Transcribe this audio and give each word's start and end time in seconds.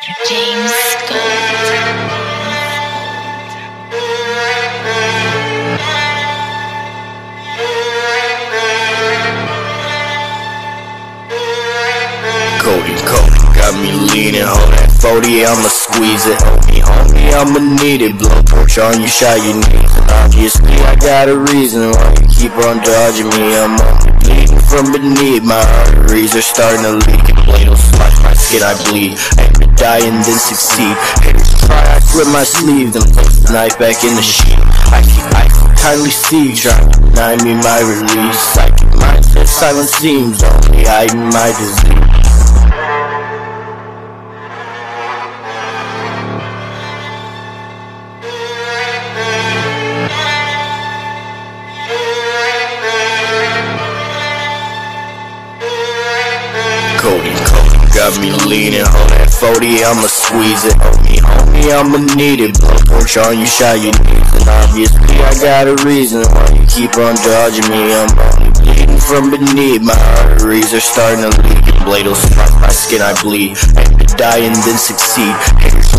Codeine, 0.00 0.16
codeine 12.60 13.20
got 13.52 13.76
me 13.76 13.92
leaning, 13.92 14.40
hold 14.40 14.72
that 14.72 14.88
40, 15.04 15.44
I'ma 15.44 15.68
squeeze 15.68 16.24
it. 16.24 16.40
Homie, 16.40 16.80
homie, 16.80 17.36
I'ma 17.36 17.60
need 17.82 18.00
it. 18.00 18.16
Blow 18.16 18.40
torch 18.48 18.78
on 18.78 19.02
you, 19.02 19.06
shot 19.06 19.36
your 19.44 19.60
knees. 19.60 19.92
And 20.00 20.10
obviously, 20.24 20.80
I 20.80 20.96
got 20.96 21.28
a 21.28 21.36
reason 21.36 21.92
why 21.92 22.16
you 22.16 22.26
keep 22.32 22.56
on 22.64 22.80
dodging 22.80 23.28
me. 23.36 23.52
I'm 23.52 23.76
only 23.76 24.16
bleeding 24.24 24.60
from 24.64 24.92
beneath. 24.96 25.44
My 25.44 25.60
arteries 25.84 26.34
are 26.34 26.40
starting 26.40 26.88
to 26.88 27.04
leak. 27.04 27.28
And 27.28 27.68
will 27.68 27.76
slash 27.76 28.16
my 28.24 28.32
skin, 28.32 28.62
I 28.64 28.72
bleed. 28.88 29.69
Die 29.80 30.04
and 30.04 30.22
then 30.24 30.38
succeed. 30.38 30.94
Haters 31.24 31.56
I 31.70 31.98
slip 32.00 32.28
my 32.28 32.44
sleeve, 32.44 32.92
then 32.92 33.00
place 33.16 33.40
the 33.40 33.50
knife 33.54 33.78
back 33.78 34.04
in 34.04 34.14
the 34.14 34.20
sheet. 34.20 34.52
I 34.92 35.00
keep, 35.00 35.24
I 35.32 35.48
kindly 35.80 36.10
see, 36.10 36.54
try 36.54 36.76
to 36.78 37.00
deny 37.00 37.36
me 37.42 37.54
my 37.54 37.80
release. 37.80 38.38
Psychic 38.52 38.92
mindset, 39.00 39.46
silence 39.48 39.92
seems 39.92 40.42
only 40.42 40.84
hiding 40.84 41.32
my 41.32 41.48
disease. 41.56 42.19
Got 58.00 58.16
me 58.16 58.32
leaning, 58.48 58.80
hold 58.80 59.12
that 59.12 59.28
40, 59.28 59.84
I'ma 59.84 60.08
squeeze 60.08 60.64
it. 60.64 60.72
Homie, 60.80 61.20
homie, 61.20 61.68
I'ma 61.68 62.00
need 62.16 62.40
it. 62.40 62.56
Blow 62.56 62.72
torch 62.88 63.20
on 63.20 63.36
you, 63.36 63.44
shot 63.44 63.76
your 63.76 63.92
knees. 63.92 64.24
And 64.40 64.48
obviously, 64.48 65.20
I 65.20 65.36
got 65.36 65.68
a 65.68 65.76
reason 65.84 66.24
why 66.32 66.48
you 66.56 66.64
keep 66.64 66.96
on 66.96 67.12
dodging 67.20 67.68
me. 67.68 67.92
I'm 67.92 68.08
only 68.16 68.48
bleeding 68.56 68.96
from 69.04 69.28
beneath. 69.28 69.84
My 69.84 70.00
arteries 70.16 70.72
are 70.72 70.80
starting 70.80 71.28
to 71.28 71.32
leak. 71.44 71.60
And 71.60 71.84
blade 71.84 72.08
will 72.08 72.16
strike 72.16 72.56
my 72.64 72.72
skin, 72.72 73.04
I 73.04 73.12
bleed. 73.20 73.60
Could 74.00 74.16
die 74.16 74.48
and 74.48 74.56
then 74.64 74.80
succeed. 74.80 75.36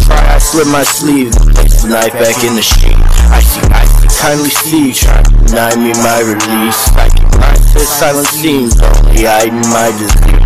Try, 0.10 0.18
I 0.18 0.42
slip 0.42 0.74
my 0.74 0.82
sleeve. 0.82 1.30
Place 1.54 1.86
the 1.86 1.94
knife 1.94 2.18
back 2.18 2.42
in 2.42 2.58
the 2.58 2.66
sheet. 2.66 2.98
I 3.30 3.46
see, 3.46 3.62
I 3.70 3.86
see, 3.86 4.10
kindly 4.18 4.50
see. 4.50 4.90
Trying 4.98 5.30
to 5.30 5.34
deny 5.54 5.78
me 5.78 5.94
my 6.02 6.18
release. 6.26 6.82
Psychic 6.98 7.30
mindset, 7.38 7.86
silence 7.86 8.34
seems 8.34 8.74
only 8.82 9.30
hiding 9.30 9.62
my 9.70 9.94
disease. 10.02 10.41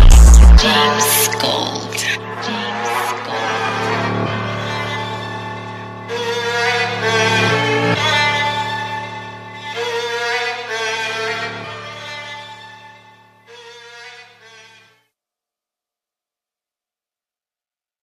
James 0.58 1.28
Gold. 1.36 1.65